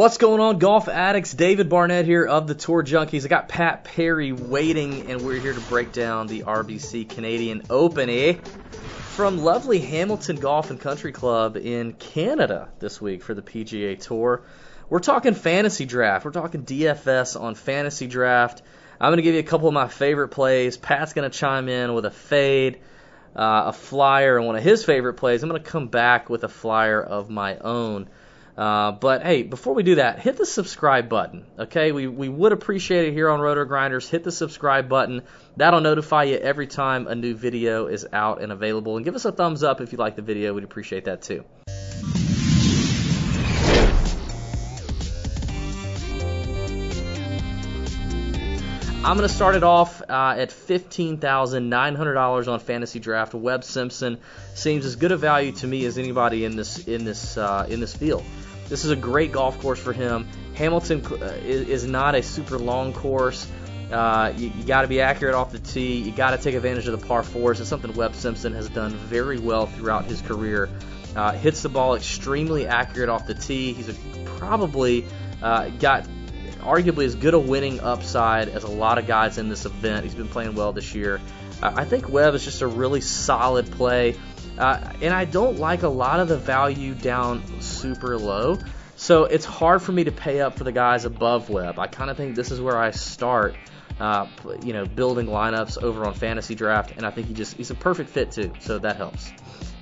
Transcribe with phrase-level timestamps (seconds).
[0.00, 1.34] What's going on, golf addicts?
[1.34, 3.26] David Barnett here of the Tour Junkies.
[3.26, 8.08] I got Pat Perry waiting, and we're here to break down the RBC Canadian Open,
[8.08, 8.32] eh?
[9.12, 14.40] From lovely Hamilton Golf and Country Club in Canada this week for the PGA Tour.
[14.88, 16.24] We're talking fantasy draft.
[16.24, 18.62] We're talking DFS on fantasy draft.
[18.98, 20.78] I'm going to give you a couple of my favorite plays.
[20.78, 22.80] Pat's going to chime in with a fade,
[23.36, 25.42] uh, a flyer, and one of his favorite plays.
[25.42, 28.08] I'm going to come back with a flyer of my own.
[28.60, 31.46] Uh, but hey, before we do that, hit the subscribe button.
[31.58, 34.06] Okay, we, we would appreciate it here on Roto Grinders.
[34.06, 35.22] Hit the subscribe button.
[35.56, 38.96] That'll notify you every time a new video is out and available.
[38.96, 40.52] And give us a thumbs up if you like the video.
[40.52, 41.42] We'd appreciate that too.
[49.02, 53.32] I'm going to start it off uh, at $15,900 on fantasy draft.
[53.32, 54.18] Webb Simpson
[54.54, 57.80] seems as good a value to me as anybody in this in this uh, in
[57.80, 58.22] this field.
[58.70, 60.28] This is a great golf course for him.
[60.54, 63.50] Hamilton uh, is, not a super long course.
[63.90, 65.96] Uh, you, you got to be accurate off the tee.
[65.96, 67.58] You got to take advantage of the par fours.
[67.58, 70.70] It's something Webb Simpson has done very well throughout his career.
[71.16, 73.72] Uh, hits the ball extremely accurate off the tee.
[73.72, 73.94] He's a,
[74.36, 75.04] probably
[75.42, 76.06] uh, got
[76.60, 80.04] arguably as good a winning upside as a lot of guys in this event.
[80.04, 81.20] He's been playing well this year.
[81.62, 84.16] I think Webb is just a really solid play.
[84.58, 88.58] Uh, and I don't like a lot of the value down super low.
[88.96, 91.78] So it's hard for me to pay up for the guys above Webb.
[91.78, 93.54] I kind of think this is where I start,
[93.98, 94.26] uh,
[94.62, 97.74] you know, building lineups over on Fantasy Draft, and I think he just he's a
[97.74, 98.52] perfect fit too.
[98.60, 99.32] So that helps.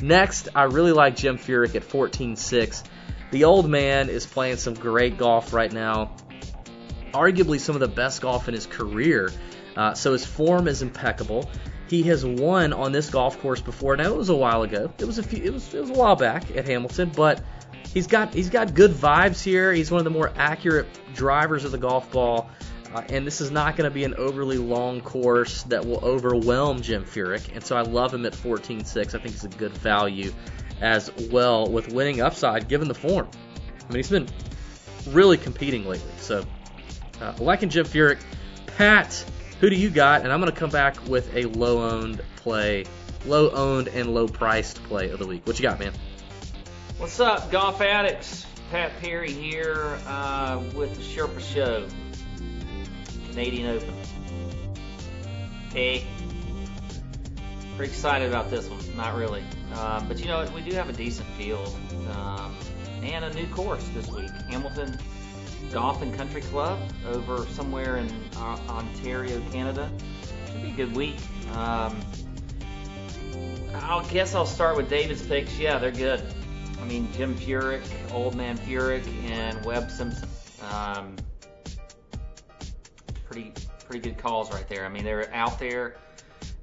[0.00, 2.82] Next, I really like Jim Furyk at 14-6.
[3.30, 6.16] The old man is playing some great golf right now
[7.14, 9.30] arguably some of the best golf in his career.
[9.76, 11.48] Uh, so his form is impeccable.
[11.88, 13.96] He has won on this golf course before.
[13.96, 14.92] Now it was a while ago.
[14.98, 15.42] It was a few.
[15.42, 17.42] It was it was a while back at Hamilton, but
[17.92, 19.72] he's got he's got good vibes here.
[19.72, 22.50] He's one of the more accurate drivers of the golf ball.
[22.94, 26.80] Uh, and this is not going to be an overly long course that will overwhelm
[26.80, 27.52] Jim Furyk.
[27.52, 28.96] And so I love him at 14-6.
[28.96, 30.32] I think he's a good value
[30.80, 33.28] as well with winning upside given the form.
[33.80, 34.28] I mean, he's been
[35.08, 36.08] really competing lately.
[36.18, 36.44] So
[37.20, 38.20] uh, liking Jim Furyk.
[38.76, 39.24] Pat,
[39.60, 40.22] who do you got?
[40.22, 42.84] And I'm going to come back with a low owned play,
[43.26, 45.46] low owned and low priced play of the week.
[45.46, 45.92] What you got, man?
[46.98, 48.46] What's up, golf addicts?
[48.70, 51.86] Pat Perry here uh, with the Sherpa Show,
[53.30, 53.94] Canadian Open.
[55.72, 56.06] Hey,
[57.76, 58.96] pretty excited about this one.
[58.96, 59.44] Not really,
[59.74, 61.76] um, but you know we do have a decent field
[62.12, 62.56] um,
[63.02, 64.30] and a new course this week.
[64.48, 64.98] Hamilton
[65.72, 69.90] Golf and Country Club over somewhere in uh, Ontario, Canada.
[70.50, 71.16] Should be a good week.
[71.52, 72.00] Um,
[73.74, 75.58] I guess I'll start with David's picks.
[75.58, 76.22] Yeah, they're good.
[76.80, 77.82] I mean, Jim Furyk,
[78.12, 80.28] Old Man Furyk, and Webb Simpson.
[80.72, 81.16] Um,
[83.24, 83.52] pretty
[83.86, 84.84] pretty good calls right there.
[84.84, 85.96] I mean, they're out there.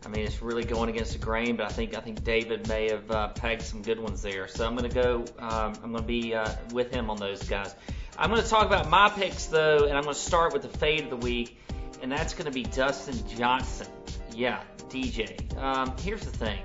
[0.05, 2.89] I mean, it's really going against the grain, but I think I think David may
[2.89, 4.47] have uh, pegged some good ones there.
[4.47, 5.25] So I'm going to go.
[5.37, 7.75] Um, I'm going to be uh, with him on those guys.
[8.21, 10.77] I'm going to talk about my picks though, and I'm going to start with the
[10.77, 11.57] fade of the week,
[12.03, 13.87] and that's going to be Dustin Johnson.
[14.35, 15.57] Yeah, DJ.
[15.57, 16.59] Um, here's the thing: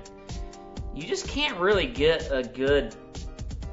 [0.93, 2.95] you just can't really get a good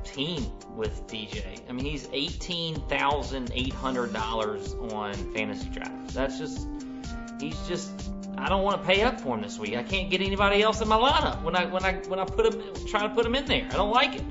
[0.03, 1.61] team with DJ.
[1.69, 6.15] I mean, he's eighteen thousand eight hundred dollars on fantasy draft.
[6.15, 6.67] That's just
[7.39, 7.91] he's just
[8.39, 9.77] I don't want to pay up for him this week.
[9.77, 12.47] I can't get anybody else in my lineup when I when I when I put
[12.47, 13.69] him try to put him in there.
[13.71, 14.25] I don't like it.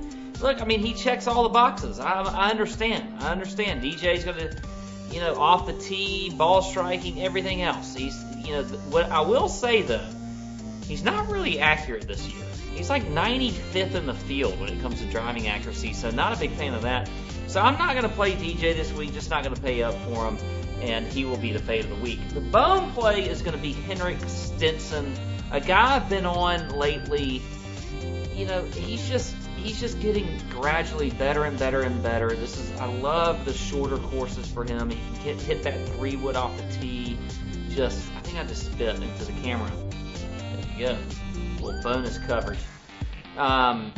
[0.43, 1.99] Look, I mean, he checks all the boxes.
[1.99, 3.23] I, I understand.
[3.23, 3.81] I understand.
[3.81, 4.61] DJ's going to,
[5.09, 7.95] you know, off the tee, ball striking, everything else.
[7.95, 10.05] He's, you know, what I will say though,
[10.85, 12.45] he's not really accurate this year.
[12.75, 16.39] He's like 95th in the field when it comes to driving accuracy, so not a
[16.39, 17.09] big fan of that.
[17.47, 19.93] So I'm not going to play DJ this week, just not going to pay up
[20.01, 20.37] for him,
[20.81, 22.19] and he will be the fade of the week.
[22.33, 25.13] The bone play is going to be Henrik Stenson,
[25.51, 27.41] a guy I've been on lately.
[28.35, 32.35] You know, he's just he's just getting gradually better and better and better.
[32.35, 34.89] This is I love the shorter courses for him.
[34.89, 37.17] He can hit, hit that three wood off the tee.
[37.69, 39.71] Just I think I just spit into the camera.
[40.67, 40.97] There you go.
[41.65, 42.59] Little bonus coverage.
[43.37, 43.93] Um,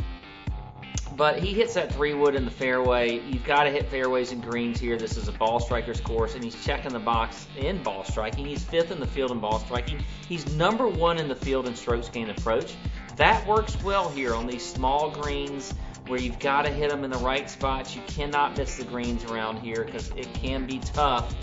[1.16, 3.20] but he hits that three wood in the fairway.
[3.20, 4.96] You've got to hit fairways and greens here.
[4.96, 8.44] This is a ball striker's course, and he's checking the box in ball striking.
[8.44, 10.04] He's fifth in the field in ball striking.
[10.28, 12.74] He's number one in the field in strokes gained approach.
[13.16, 15.72] That works well here on these small greens
[16.06, 17.96] where you've got to hit them in the right spots.
[17.96, 21.34] You cannot miss the greens around here because it can be tough.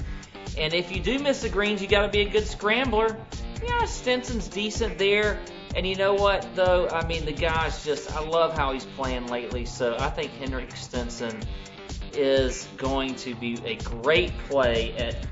[0.57, 3.17] And if you do miss the greens, you got to be a good scrambler.
[3.63, 5.39] Yeah, Stenson's decent there.
[5.75, 6.87] And you know what, though?
[6.89, 9.65] I mean, the guy's just, I love how he's playing lately.
[9.65, 11.39] So I think Henrik Stenson
[12.13, 15.25] is going to be a great play at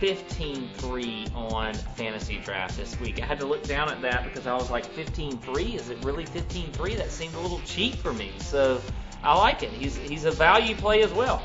[0.00, 3.22] 15-3 on fantasy draft this week.
[3.22, 5.74] I had to look down at that because I was like 15-3.
[5.74, 6.96] Is it really 15-3?
[6.96, 8.32] That seemed a little cheap for me.
[8.38, 8.80] So
[9.22, 9.70] I like it.
[9.70, 11.42] He's he's a value play as well.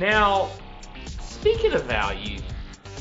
[0.00, 0.50] Now,
[1.20, 2.40] speaking of value,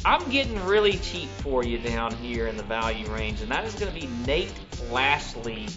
[0.05, 3.73] I'm getting really cheap for you down here in the value range, and that is
[3.75, 4.53] going to be Nate
[4.91, 5.67] Lashley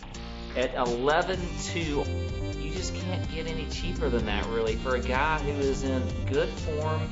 [0.55, 2.63] at 11-2.
[2.63, 6.03] You just can't get any cheaper than that, really, for a guy who is in
[6.27, 7.11] good form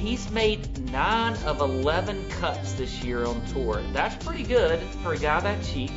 [0.00, 3.82] he's made 9 of 11 cuts this year on tour.
[3.92, 5.90] That's pretty good for a guy that cheap.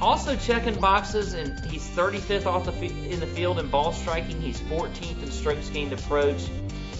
[0.00, 4.40] Also checking boxes, and he's 35th off the in the field in ball striking.
[4.40, 6.48] He's 14th in strokes gained approach.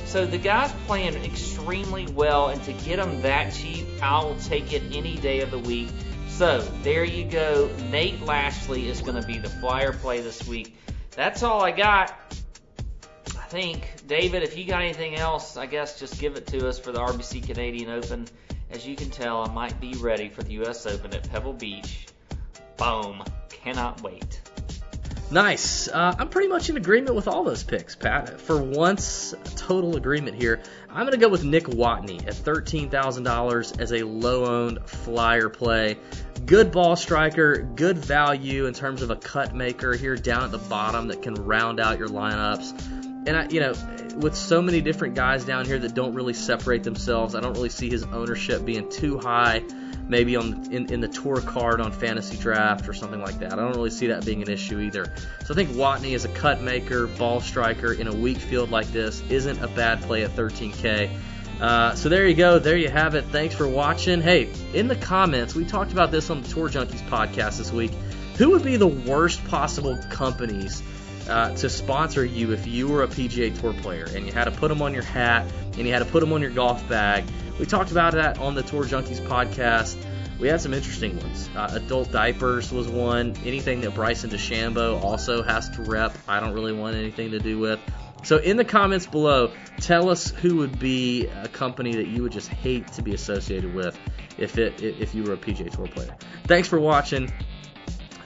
[0.05, 4.73] So the guy's playing extremely well, and to get him that cheap, I will take
[4.73, 5.89] it any day of the week.
[6.29, 7.71] So there you go.
[7.91, 10.77] Nate Lashley is going to be the flyer play this week.
[11.13, 12.15] That's all I got
[13.51, 16.93] think, David, if you got anything else, I guess just give it to us for
[16.93, 18.27] the RBC Canadian Open.
[18.71, 20.87] As you can tell, I might be ready for the U.S.
[20.87, 22.07] Open at Pebble Beach.
[22.77, 23.25] Boom.
[23.49, 24.41] Cannot wait.
[25.33, 25.89] Nice.
[25.89, 28.41] Uh, I'm pretty much in agreement with all those picks, Pat.
[28.41, 30.63] For once, total agreement here.
[30.89, 35.99] I'm going to go with Nick Watney at $13,000 as a low owned flyer play.
[36.47, 40.59] Good ball striker, good value in terms of a cut maker here down at the
[40.59, 43.75] bottom that can round out your lineups and I, you know,
[44.17, 47.69] with so many different guys down here that don't really separate themselves, I don't really
[47.69, 49.63] see his ownership being too high.
[50.09, 53.53] Maybe on in, in the tour card on fantasy draft or something like that.
[53.53, 55.05] I don't really see that being an issue either.
[55.45, 58.89] So I think Watney as a cut maker, ball striker in a weak field like
[58.89, 61.17] this isn't a bad play at 13K.
[61.61, 62.59] Uh, so there you go.
[62.59, 63.27] There you have it.
[63.27, 64.21] Thanks for watching.
[64.21, 67.93] Hey, in the comments, we talked about this on the Tour Junkies podcast this week.
[68.39, 70.83] Who would be the worst possible companies
[71.31, 74.51] uh, to sponsor you if you were a PGA Tour player and you had to
[74.51, 75.47] put them on your hat
[75.79, 77.25] and you had to put them on your golf bag.
[77.59, 79.97] We talked about that on the Tour Junkies podcast.
[80.39, 81.49] We had some interesting ones.
[81.55, 83.37] Uh, adult diapers was one.
[83.45, 87.59] Anything that Bryson DeChambeau also has to rep, I don't really want anything to do
[87.59, 87.79] with.
[88.23, 92.33] So in the comments below, tell us who would be a company that you would
[92.33, 93.99] just hate to be associated with
[94.39, 96.17] if it if you were a PGA Tour player.
[96.45, 97.33] Thanks for watching.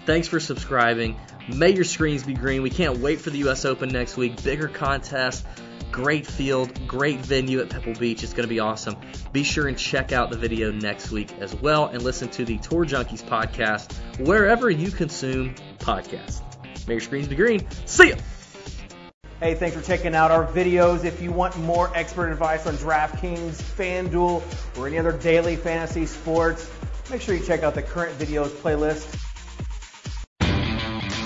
[0.07, 1.17] Thanks for subscribing.
[1.49, 2.63] May your screens be green.
[2.63, 3.65] We can't wait for the U.S.
[3.65, 4.43] Open next week.
[4.43, 5.45] Bigger contest,
[5.93, 8.23] great field, great venue at Pebble Beach.
[8.23, 8.97] It's going to be awesome.
[9.33, 12.57] Be sure and check out the video next week as well and listen to the
[12.59, 13.93] Tour Junkies podcast
[14.27, 16.41] wherever you consume podcasts.
[16.89, 17.67] May your screens be green.
[17.85, 18.17] See ya!
[19.41, 21.05] Hey, thanks for checking out our videos.
[21.05, 24.43] If you want more expert advice on DraftKings, FanDuel,
[24.79, 26.71] or any other daily fantasy sports,
[27.11, 29.21] make sure you check out the current videos playlist.